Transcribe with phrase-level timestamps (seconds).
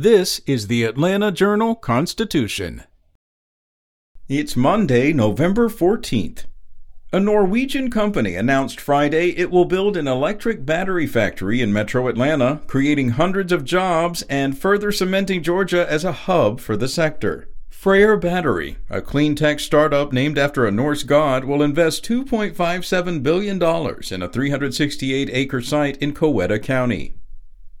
[0.00, 2.84] This is the Atlanta Journal Constitution.
[4.28, 6.44] It's Monday, November 14th.
[7.12, 12.60] A Norwegian company announced Friday it will build an electric battery factory in metro Atlanta,
[12.68, 17.48] creating hundreds of jobs and further cementing Georgia as a hub for the sector.
[17.68, 23.56] Freyr Battery, a clean tech startup named after a Norse god, will invest $2.57 billion
[23.56, 27.17] in a 368 acre site in Coweta County.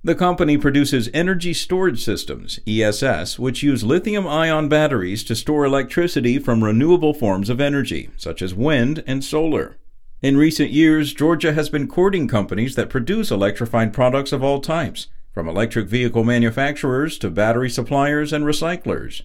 [0.04, 6.38] The company produces energy storage systems, ESS, which use lithium ion batteries to store electricity
[6.38, 9.76] from renewable forms of energy, such as wind and solar.
[10.22, 15.08] In recent years, Georgia has been courting companies that produce electrified products of all types,
[15.32, 19.22] from electric vehicle manufacturers to battery suppliers and recyclers.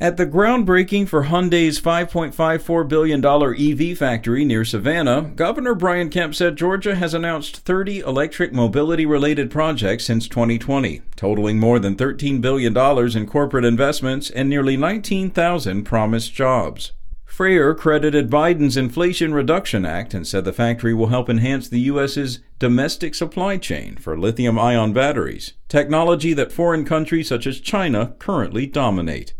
[0.00, 6.54] At the groundbreaking for Hyundai's $5.54 billion EV factory near Savannah, Governor Brian Kemp said
[6.54, 12.76] Georgia has announced 30 electric mobility related projects since 2020, totaling more than $13 billion
[13.16, 16.92] in corporate investments and nearly 19,000 promised jobs.
[17.24, 22.38] Freyr credited Biden's Inflation Reduction Act and said the factory will help enhance the U.S.'s
[22.60, 28.64] domestic supply chain for lithium ion batteries, technology that foreign countries such as China currently
[28.64, 29.34] dominate.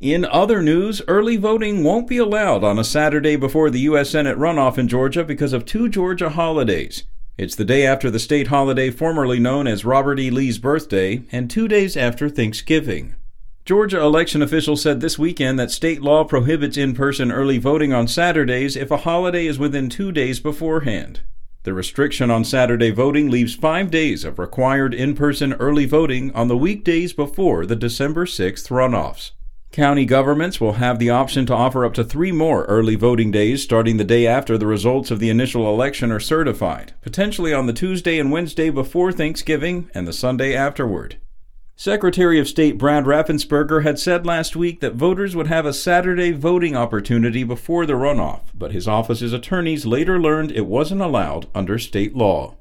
[0.00, 4.10] In other news, early voting won't be allowed on a Saturday before the U.S.
[4.10, 7.02] Senate runoff in Georgia because of two Georgia holidays.
[7.36, 10.30] It's the day after the state holiday formerly known as Robert E.
[10.30, 13.16] Lee's birthday, and two days after Thanksgiving.
[13.64, 18.06] Georgia election officials said this weekend that state law prohibits in person early voting on
[18.06, 21.22] Saturdays if a holiday is within two days beforehand.
[21.64, 26.46] The restriction on Saturday voting leaves five days of required in person early voting on
[26.46, 29.32] the weekdays before the December 6th runoffs.
[29.70, 33.62] County governments will have the option to offer up to three more early voting days
[33.62, 37.72] starting the day after the results of the initial election are certified, potentially on the
[37.72, 41.18] Tuesday and Wednesday before Thanksgiving and the Sunday afterward.
[41.76, 46.32] Secretary of State Brad Raffensperger had said last week that voters would have a Saturday
[46.32, 51.78] voting opportunity before the runoff, but his office's attorneys later learned it wasn't allowed under
[51.78, 52.56] state law.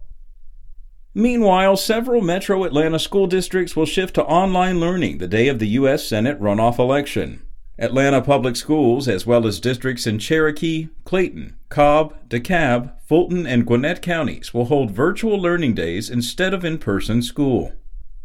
[1.13, 5.69] Meanwhile, several metro Atlanta school districts will shift to online learning the day of the
[5.69, 6.07] U.S.
[6.07, 7.41] Senate runoff election.
[7.79, 14.01] Atlanta Public Schools, as well as districts in Cherokee, Clayton, Cobb, DeKalb, Fulton, and Gwinnett
[14.01, 17.73] counties, will hold virtual learning days instead of in person school.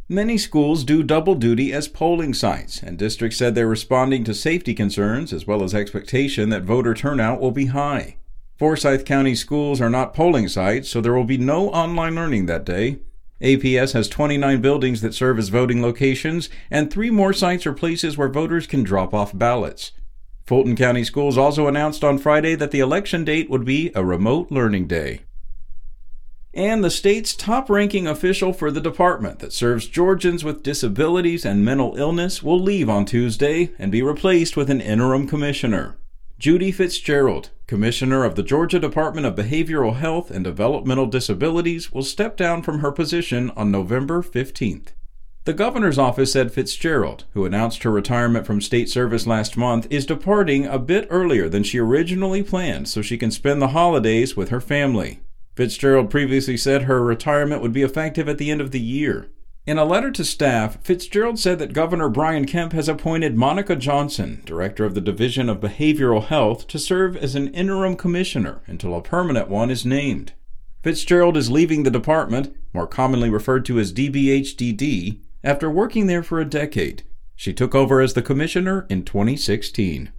[0.09, 4.75] Many schools do double duty as polling sites, and districts said they're responding to safety
[4.75, 8.17] concerns as well as expectation that voter turnout will be high.
[8.59, 12.65] Forsyth County schools are not polling sites, so there will be no online learning that
[12.65, 12.99] day.
[13.41, 18.17] APS has 29 buildings that serve as voting locations, and three more sites are places
[18.17, 19.93] where voters can drop off ballots.
[20.47, 24.51] Fulton County Schools also announced on Friday that the election date would be a remote
[24.51, 25.23] learning day.
[26.55, 31.65] And the state's top ranking official for the department that serves Georgians with disabilities and
[31.65, 35.97] mental illness will leave on Tuesday and be replaced with an interim commissioner.
[36.43, 42.37] Judy Fitzgerald, Commissioner of the Georgia Department of Behavioral Health and Developmental Disabilities, will step
[42.37, 44.89] down from her position on November 15th.
[45.45, 50.05] The governor's office said Fitzgerald, who announced her retirement from state service last month, is
[50.05, 54.49] departing a bit earlier than she originally planned so she can spend the holidays with
[54.49, 55.21] her family.
[55.55, 59.29] Fitzgerald previously said her retirement would be effective at the end of the year.
[59.65, 64.43] In a letter to staff, Fitzgerald said that Governor Brian Kemp has appointed Monica Johnson,
[64.45, 69.01] director of the Division of Behavioral Health, to serve as an interim commissioner until a
[69.01, 70.33] permanent one is named.
[70.83, 76.41] Fitzgerald is leaving the department, more commonly referred to as DBHDD, after working there for
[76.41, 77.05] a decade.
[77.37, 80.11] She took over as the commissioner in 2016.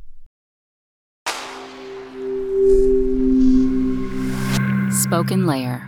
[4.89, 5.82] Spoken Layer